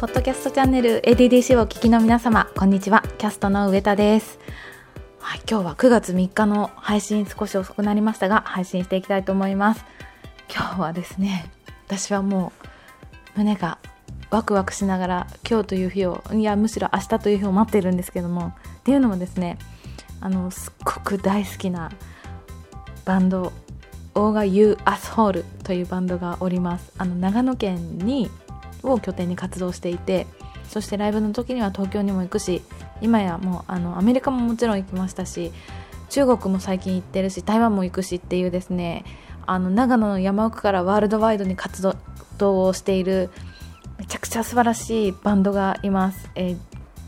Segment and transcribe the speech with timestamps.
[0.00, 3.04] ポッドキャストチャンネル ADDC をお聞きの皆様こんにちは。
[3.18, 4.38] キャストの上田です。
[5.18, 9.84] はい今日は9月3日の配信少し遅くなりましたが配信していきたいと思います。
[10.50, 11.50] 今日はですね
[11.86, 12.54] 私はも
[13.34, 13.76] う胸が
[14.30, 19.58] ワクワクしながら今日という日をいやむしろ明日という日を待っているんですけどもっていうのもですね
[20.22, 21.92] あのすっごく大好きな
[23.04, 23.52] バンド
[24.14, 26.90] オーガ・ユー・アスホールというバンドがおります。
[26.96, 28.30] あの長野県に
[28.82, 30.26] を拠点に活動していて
[30.68, 32.62] そしてライブの時には東京にも行くし
[33.00, 35.52] 今やもうあのアメリカももちろん行きましたし
[36.08, 39.04] 中国も最近行ってるし台湾も行くしっていうですね
[39.46, 41.82] あの長野の山奥からワールドワイドに活
[42.38, 43.30] 動をしている
[43.98, 46.56] めちゃくちゃ素晴らしいバンドがいます、えー、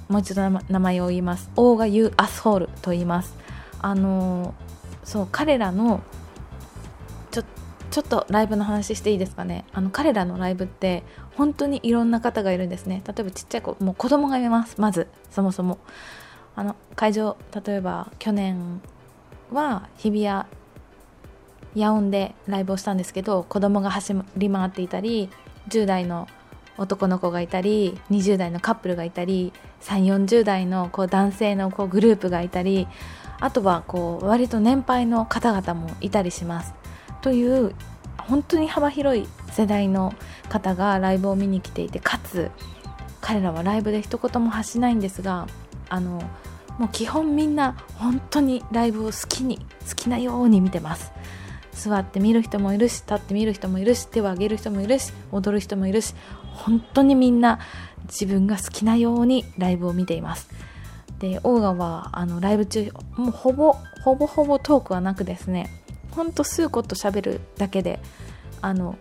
[0.08, 1.50] もう一度名前を言います。
[1.56, 3.34] オーガ・ユー・アスホールと言います。
[3.80, 4.54] あの
[5.04, 6.02] そう彼らの
[7.30, 7.44] ちょっ
[7.92, 9.66] ちょっとライブの話していいですかね？
[9.72, 11.02] あの彼らのライブって
[11.36, 13.02] 本当にいろんな方がいるんですね。
[13.06, 14.80] 例えばちっちゃい子もう子供がいます。
[14.80, 15.78] まずそもそも。
[16.56, 18.80] あの会場例えば去年
[19.52, 20.44] は日比谷
[21.76, 25.30] 野音でライブをしたんですけど子供が走り回っていたり
[25.68, 26.28] 10代の
[26.78, 32.88] 男の子がいたり20代のカップルがいたり3 4 0代のこう男性のこうグループがいたり
[33.40, 36.74] あとはこう割と年配の方々もいたりします。
[37.22, 37.74] という
[38.18, 40.14] 本当に幅広い世代の
[40.48, 42.50] 方がライブを見に来ていてかつ
[43.20, 45.46] 彼らはライブで一言も発しないんですが
[45.88, 46.22] あの
[46.78, 51.12] もう基本みんな本当にライブを好きに好きなように見てます。
[51.72, 56.14] 座って見る人もいるし立って見る人もいるし手を挙げる人もいるし踊る人もいるし
[56.52, 57.60] 本当にみんな
[58.04, 60.48] 自分が好きなようにライブを見ています。
[61.18, 65.81] でオーガはあのライブ中もうほぼほぼほぼトークはなくですね
[66.12, 68.00] ほんと数個と喋るだけで
[68.60, 68.96] あの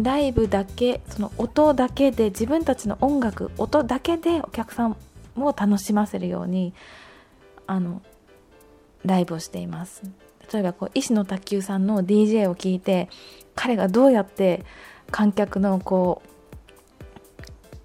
[0.00, 4.96] ライブだけその音だけで自分たちの音楽音だけでお客さん
[5.36, 6.72] を楽しませるように
[7.66, 8.02] あの
[9.04, 10.02] ライブをしています。
[10.52, 13.08] 例えばこう石野卓球さんの DJ を聞いて
[13.54, 14.64] 彼がどうやって
[15.10, 16.29] 観客のこう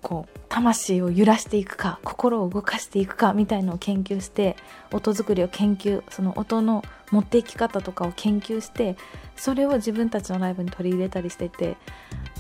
[0.06, 4.56] こう魂を揺らしていくか心を動かしていくかみたいのを研究して
[4.94, 8.98] 音作りを研究その音の持っていき方とかを研究して
[9.36, 11.76] それを自分たちのライブに取り入れたりしてて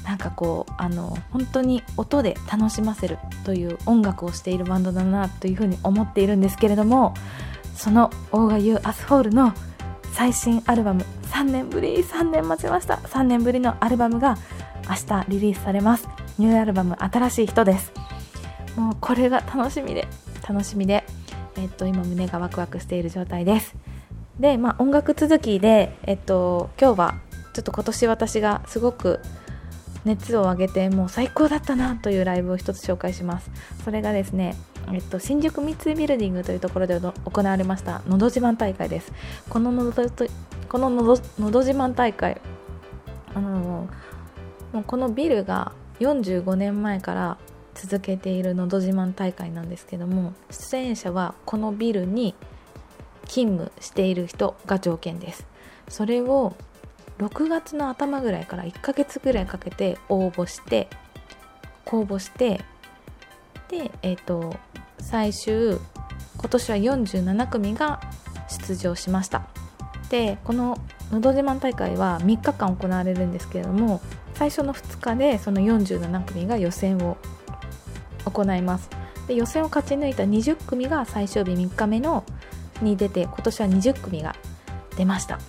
[0.03, 7.15] なんかこうあの本当に音で楽しませるという音楽をしているバンドだなというふうに思っているんですけれども
[7.73, 9.53] その OGRE YOU ASSHOLE の
[10.13, 12.97] 最新アルバム3年ぶり3年待ちました。
[12.97, 14.37] 3年ぶりのアルバムが
[14.87, 16.07] 明日リリースされます。
[16.37, 17.93] ニューアルバム新しい人です。
[18.75, 20.07] もうこれが楽しみで
[20.47, 21.05] 楽しみで
[21.57, 23.75] えっと今胸がワクワクしている状態です。
[24.39, 27.15] でまあ音楽続きでえっと今日は
[27.53, 29.21] ちょっと今年私がすごく
[30.03, 33.49] 熱を上げてもう最高だったなというライブを一つ紹介します。
[33.83, 34.55] それがですね
[34.91, 39.11] えっと、新宿三井ビルディングというところで行われましたのど自慢大会です。
[39.49, 40.03] こののど
[40.69, 42.39] こののどのど自慢大会
[43.33, 43.87] あの
[44.73, 47.37] もうこのビルが45年前から
[47.73, 52.33] 続けているのど自慢大会なんですけども出演者はこのビルに
[53.27, 55.45] 勤務している人が条件です。
[55.89, 56.55] それを
[57.19, 60.89] 6月の頭ぐらいから1ヶ月ぐらいかけて応募して
[61.85, 62.61] 公募して
[63.69, 64.55] でえっ、ー、と
[64.99, 65.77] 最終
[66.37, 68.01] 今年は47組が
[68.49, 69.47] 出場しました。
[70.09, 70.77] でこの
[71.11, 74.01] 「のど自慢大会」は3日間行われるんですけれども
[74.35, 77.17] 最初の2日でその47組が予選を
[78.25, 78.89] 行います。
[79.27, 82.23] で予選を勝ち抜いた20組が最終日3日目の
[82.81, 84.35] に出て今年は20組が
[84.97, 85.39] 出ました。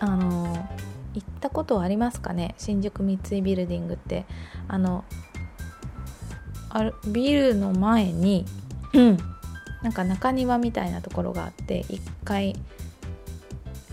[0.00, 0.68] あの
[1.14, 2.54] 行ったことはありますかね？
[2.58, 4.24] 新宿三井ビルディングって。
[4.68, 5.04] あの
[6.74, 8.44] あるビルの前に、
[8.92, 9.16] うん、
[9.82, 12.56] なんか中庭みたいなところがあって1階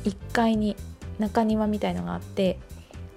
[0.04, 0.75] 1階に
[1.19, 2.60] 中庭みたいのがあって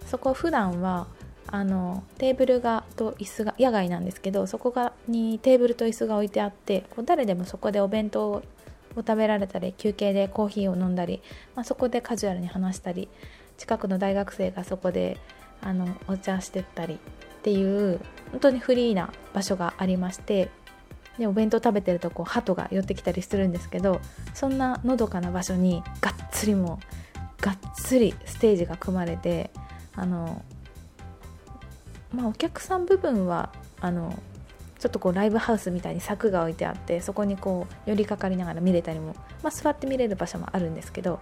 [0.06, 1.06] そこ普段は
[1.46, 8.42] あのテーブルがと椅子が野外なんですけどそこがにテーブルと椅子が置いてあってこう誰でもそこでお弁当を
[8.96, 11.22] 食べられたり休憩でコーヒーを飲んだり、
[11.54, 13.08] まあ、そこでカジュアルに話したり
[13.56, 15.18] 近くの大学生がそこで
[15.60, 16.98] あのお茶してったりっ
[17.42, 18.00] ていう
[18.30, 20.50] 本当にフリーな場所がありまして
[21.18, 24.00] でお弁当食べてるとこう鳩が寄ってきたりするんですけど
[24.32, 26.80] そんなのどかな場所にがっつりも
[27.40, 29.50] がっつりステージが組まれて
[29.96, 30.42] あの
[32.12, 34.18] まあお客さん部分はあの
[34.78, 41.20] ちょっとこうライブハウスみたいに柵が置いてあってそこにこう寄りかかりながら見れたりも、まあ、座って見れる場所もあるんですけど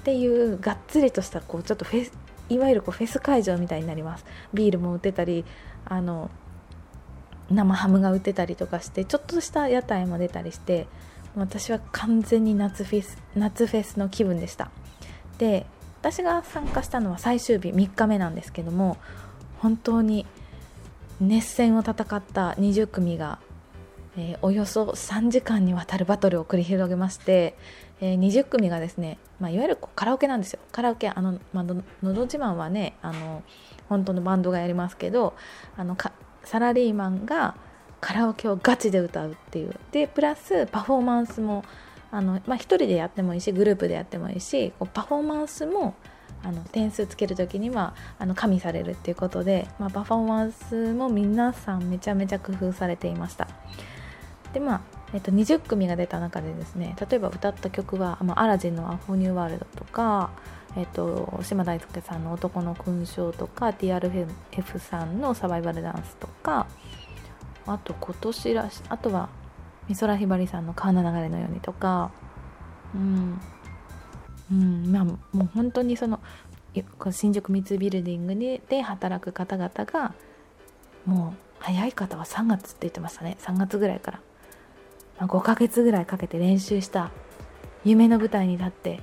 [0.00, 2.12] っていうがっつりとしたこうちょっとフェス
[2.48, 4.24] いわゆるこうフェス会場みたいになります。
[4.52, 5.44] ビールも売ってたり
[5.84, 6.30] あの
[7.50, 10.86] 生ハムが売ってたりとかしてちょっとした屋台も出たりして
[11.34, 14.70] 私は完全に夏フェス夏フェスの気分でした。
[15.38, 15.66] で
[16.02, 18.96] 私が参加したのは最終日3日目なんですけども
[19.60, 20.26] 本当に
[21.20, 23.38] 熱戦を戦った20組が、
[24.16, 27.56] えー、およそ3時間にわたるバトルを繰り広げまして、
[28.00, 30.58] えー、20組がですね、まあ、いわゆるカラオケなんですよ。
[30.72, 33.44] カラオケあの、まあのど自慢はねあの
[33.88, 35.34] 本当のバンドがやりますけど
[35.76, 35.96] あの
[36.42, 37.54] サラリーマンが
[38.00, 39.76] カラオケをガチで歌うっていう。
[39.92, 41.64] でプラスパフォーマンスも
[42.12, 45.94] あの、まあ、1人でやってもいいしグループでやってもいいしこうパフォーマンスも
[46.44, 53.48] あの点数つける時にはあの加味されるっていうことで、まあ、パフォーマンスも皆さんめちゃめちゃ工夫されていました。
[54.52, 54.80] でまあ
[55.14, 60.30] えっと、20組が出た中でですね例えば歌った曲は「まあ、アラジンのアフォニューワールド」とか、
[60.74, 66.66] えっと、島大輔さんの「男の勲章」とか TRF さんの「サバイバルダンス」とか
[67.66, 69.28] あと今年らしあとは
[69.88, 72.10] 美空ひばりさんの「川の流れのように」とか。
[72.94, 73.40] うん。
[74.50, 74.92] うん。
[74.92, 76.20] まあもう本当にその
[77.10, 80.14] 新宿三井ビルディングで働く方々が
[81.04, 83.36] もう早い方は3月って言ってましたね。
[83.40, 84.20] 3月ぐらいから、
[85.18, 87.10] まあ、5ヶ月ぐらいかけて練習した
[87.84, 89.00] 夢の舞台に立って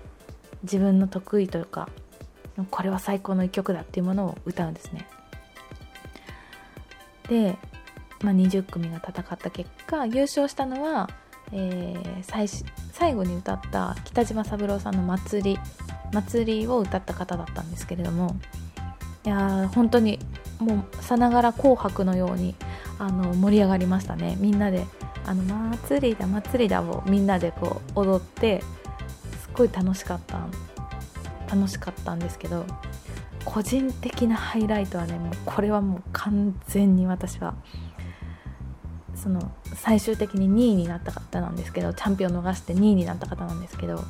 [0.64, 1.90] 自分の得意というか
[2.72, 5.08] これは最高の一曲だっていうものを歌うんですね。
[7.30, 7.58] で
[8.22, 11.10] まあ、20組が戦った結果優勝したのは、
[11.52, 12.48] えー、最
[12.92, 15.60] 最後に歌った北島三郎さんの祭り
[16.12, 18.36] 「祭り」を歌った方だったんですけれども
[19.26, 20.20] いや本当に
[20.60, 22.56] もうさながら「紅白」のように
[22.98, 24.38] あの盛り上がりましたね。
[24.40, 24.86] みんなで
[25.26, 28.62] 「あの祭りだ祭りだ」をみんなでこう踊って
[29.42, 30.40] すっごい楽しかった
[31.50, 32.66] 楽しかったんですけど
[33.46, 37.56] 個人的なハイライトはねもうこれはもう完全に私は
[39.22, 44.04] その最終的に2位になった方なんですけどチャンピオン逃して2位になった方なんですけど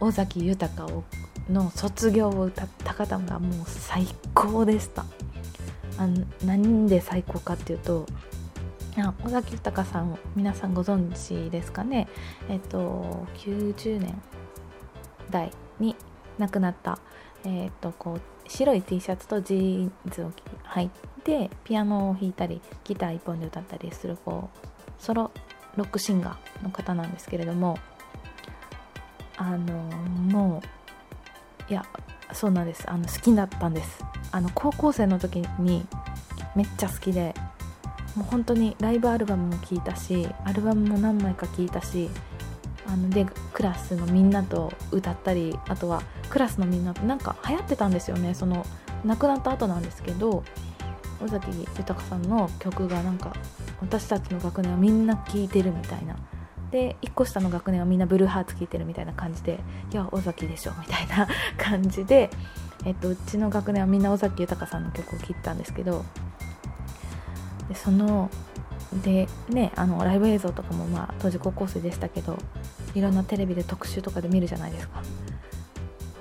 [0.00, 1.04] 尾崎豊を
[1.48, 5.04] の卒業を歌った方がもう最高でした。
[5.98, 6.08] あ
[6.44, 8.06] 何で最高かっていうと
[9.24, 12.08] 尾崎豊さんを皆さんご存知ですかね？
[12.48, 14.20] えっと90年
[15.30, 15.96] 代に
[16.38, 16.98] 亡くなった
[17.44, 20.32] えっとこう白い T シャツとジーンズを
[20.74, 20.90] 履い
[21.24, 25.30] てピアノを弾いたりギター一本で歌ったりするこうソロ
[25.76, 27.78] ロックシンガーの方なんですけれども
[29.36, 30.62] あのも
[31.68, 31.84] ういや
[32.32, 32.88] そうなんです。
[32.88, 34.04] あの好きだったんです。
[34.30, 35.86] あの高校生の時に
[36.54, 37.34] めっちゃ好きで
[38.14, 42.10] もう本当にライブアルバムも聴いたしアルバムも何枚か聴いたし
[42.86, 48.34] あのでクラスのみんなと歌ったりあとはクラスのみんなとなんか流行ってたんですよね。
[48.34, 48.66] その
[49.04, 50.44] 亡くなった後なんですけど
[51.24, 53.32] 尾崎豊さんの曲がなんか
[53.80, 56.16] 私たちの学年はみんな聴いてるみたいな。
[56.72, 59.60] で1個下の学年はみんなブルーハーツ聴いてるみたいな感じで
[59.92, 62.30] いや尾崎でしょみたいな 感じで、
[62.86, 66.02] えっと、うちの学年はみんな尾崎豊さんの曲を聴いたんですけど
[67.68, 68.30] でその
[69.04, 72.38] でねあのライブ映像とかもまあ当時高校生でしたけど
[72.94, 75.02] いろんなテレビで特集とかで見るじゃないですか。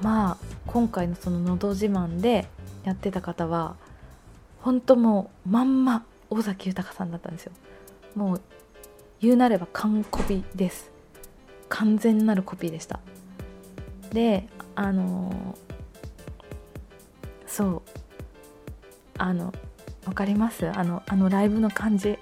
[0.02, 2.48] まあ今回のその「のど自慢」で
[2.84, 3.76] やってた方は
[4.62, 7.52] 本当もうまんま尾崎豊さんだったんですよ。
[8.16, 8.42] もう
[9.20, 10.90] 言うなれば完コピです。
[11.70, 13.00] 完全なるコピーでした。
[14.12, 15.58] であの
[17.46, 17.82] そう。
[19.18, 19.54] あの
[20.06, 20.68] 分かります？
[20.68, 22.18] あのあのライブの感じ。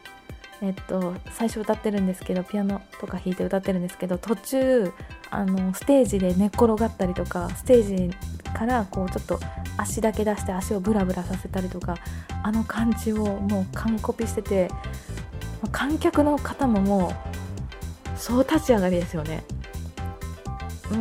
[0.62, 4.92] えっと最初歌ってるんですけどピアノとか弾いて歌ってるんですけど途中
[5.30, 8.18] あのステージで寝っ転がったりとかステージ
[8.54, 9.40] からこうちょっと
[9.78, 11.98] 足だけ出して足をブラブラさせたりとか
[12.44, 14.70] あの感じをもう完コピしてて
[15.72, 17.14] 観客の方もも
[18.16, 19.44] う総立ち上がりですよね。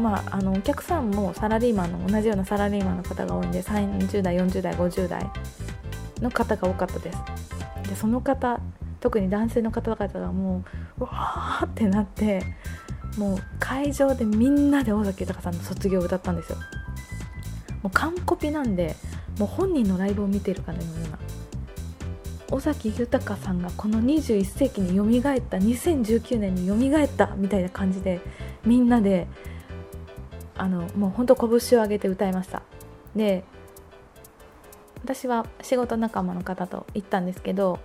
[0.02, 5.26] まあ、あのお客さんもサラリーマンの同じようなサラリーマンの方が多いんで30代40代50代
[6.20, 7.18] の方が多かったです
[7.88, 8.60] でその方
[9.00, 10.64] 特に男性の方々がも
[10.99, 12.43] ううわーってなって
[13.17, 16.59] もう会場でみんなで尾崎豊さんの卒業を歌ったんですよ。
[17.83, 18.97] もう完コピなんで
[19.38, 21.19] もう本人のライブを見てるかのような。
[22.50, 28.21] 尾崎豊さんがこの21世紀によみがえった2019年によみがえったみたいな感じで
[28.64, 29.26] みんなで
[30.57, 32.62] あのもうほんと拳を上げて歌いました。
[33.14, 33.45] で
[35.05, 37.78] 私は仕事仲間の方と行ったんですけど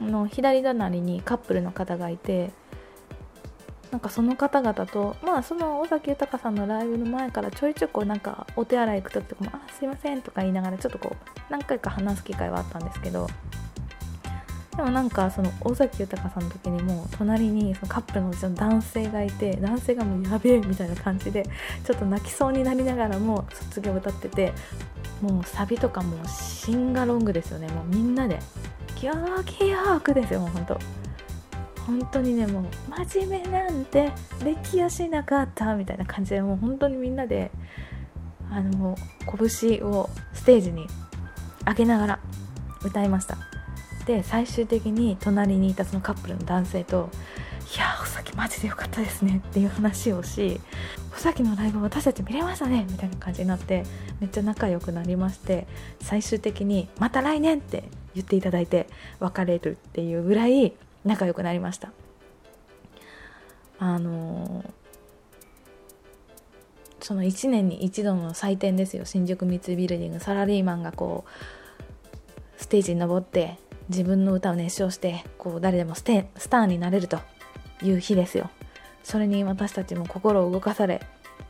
[0.00, 2.50] の左隣にカップルの方がいて
[3.90, 13.26] なんかその方々とまあその尾崎豊さんのライブの前からちょいちょいこうなんかお手洗い行く時とかも「あすいません」とか言いながらちょっとこう何回か話す機会はあったんですけど
[14.76, 21.44] でもなんかその尾崎豊さんの時にも隣にそのカップルのうちの男性がいて男性がもうやべえみたいな感じで
[21.84, 24.52] ちょっと泣きそうになりながらも卒業歌ってて
[25.20, 27.68] もうサビとかもシンガロングですよね。
[27.68, 28.38] もうみんなで
[29.00, 30.78] 「ギョーギョーク」ですよもうほんと
[31.86, 32.64] 本当にねもう
[33.06, 34.12] 真面目なんて
[34.44, 37.50] できやしなかったみたいな感じでもう本当にみんなで
[38.50, 38.96] あの
[39.26, 40.86] 拳をステージに
[41.66, 42.18] 上げながら
[42.84, 43.38] 歌いました
[44.06, 47.10] で最終的に隣にいたそのカップルの男性と
[47.76, 50.60] 「いやお崎マジでよかったですね」っていう話をし
[51.20, 53.84] 「崎のライブ私たち見れましたね」みたいな感じになって
[54.20, 55.66] めっちゃ仲良くなりまして
[56.00, 57.84] 最終的に「また来年!」って
[58.14, 58.86] 言っていただいて
[59.18, 60.74] 別れるっていうぐらい
[61.04, 61.92] 仲良くなりました
[63.78, 64.64] あの
[67.00, 73.58] その1年に一度の祭典ですよ新宿三井ビルディングサラリーマンがこうステージに登って
[73.88, 77.18] 自分の歌を熱唱してこう誰でもステスターになれると
[77.82, 78.50] いう日ですよ
[79.02, 81.00] それに私たちも心を動かされ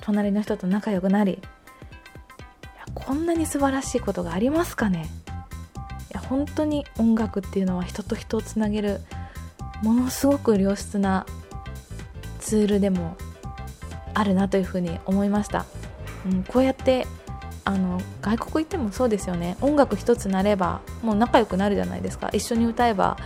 [0.00, 1.40] 隣の人と仲良くなり
[2.94, 5.06] こんなに素晴らしいことがありますかね。
[6.10, 9.00] いや本当に音楽っていうのは人と人をつなげる
[9.82, 11.24] ものすごく良質な
[12.40, 13.16] ツールでも
[14.14, 15.66] あるなというふうに思いました、
[16.26, 17.06] うん、こうやって
[17.64, 19.56] あの外国行ってもそうですよね。
[19.60, 22.30] 音楽一つなればもう仲良くなるじゃないですか。
[22.32, 23.16] 一緒に歌えば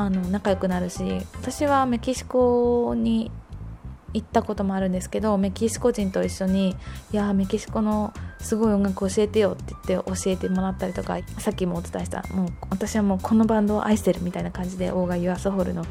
[0.00, 1.04] あの仲良くなるし
[1.34, 3.30] 私はメキシコに
[4.14, 6.74] 行ったこともあるんですけどメキシコ人と一緒に
[7.12, 15.84] 「いやメキシコのすごい音楽教えてよ」って言って教えてもらったりとかさっきもお伝えしたもう私はもうこのバンドを愛してるみたいな感じでオーガユアスホールの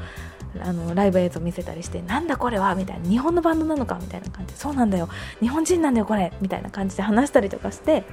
[0.60, 5.08] あのライブ映像見せたりしてなんだこれはみたいな日本のバンドなのかみたいな感じでそうなんだよ
[5.40, 8.04] 日本人なんだよこれみたいな感じで話したりとかして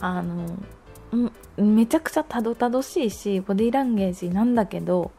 [0.00, 0.56] あの
[1.56, 5.12] めちゃくちゃたどたどしいしボディーランゲージなんだけど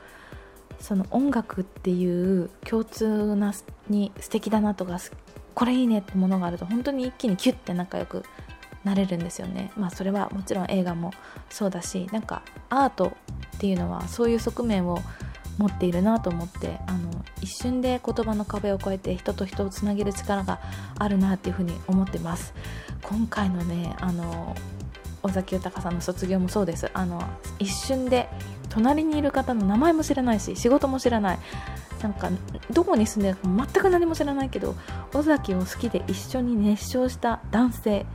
[0.79, 3.53] その音楽っていう共通な
[3.89, 4.97] に素敵だなとか
[5.53, 8.23] これいいねってものがあると本当に一気にキュッて仲良く
[8.83, 9.71] なれるんですよね。
[9.77, 11.11] まあそれはもちろん映画も
[11.49, 13.15] そうだしなんかアート
[13.55, 14.99] っていうのはそういう側面を
[15.57, 20.59] 持っているなと思ってあの一瞬で言葉の壁を越えて人と人をつなげる力が
[20.97, 22.53] あるなっていうふうに思ってます。
[23.03, 24.55] 今回のねあの
[25.23, 26.91] 尾崎豊さんの卒業もそうです。
[26.93, 27.21] あの
[27.59, 28.29] 一瞬で
[28.69, 31.39] 隣にいる方の名前も知らないし仕事も知らない。
[32.01, 32.29] なんか
[32.71, 34.75] どこに住んでるか全く何も知らないけど
[35.13, 38.05] 尾崎を好きで一緒に熱唱した男性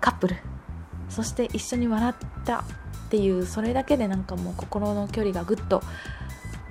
[0.00, 0.36] カップル。
[1.10, 2.64] そして一緒に笑ったっ
[3.10, 5.82] ていうそれだけでなんかもう心の距離がぐっと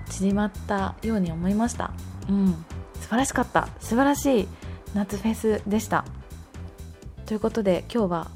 [0.09, 1.91] 縮まったように思いました。
[2.27, 2.65] うん。
[2.99, 3.67] 素晴らしかった。
[3.79, 4.47] 素晴らしい
[4.95, 6.05] 夏フェスでした。
[7.27, 8.31] ということで今日は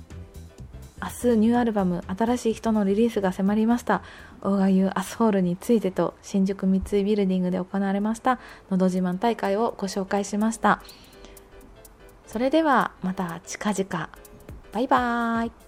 [1.01, 4.01] 明日ニューアルバム「新しい人」のリリースが迫りました。
[4.41, 8.39] オーガユーアスホールについてと新宿三井ビルディングで行われました
[8.71, 10.81] 「のど自慢大会」をご紹介しました。
[12.27, 14.09] それではまた近々。
[14.71, 15.64] バイバーイ。